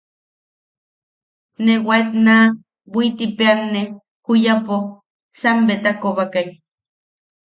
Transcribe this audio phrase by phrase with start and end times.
[1.63, 2.45] Ne waet naa
[2.91, 3.81] buitipeʼeanne
[4.25, 4.75] juyapo,
[5.39, 6.47] sambeta kobakai.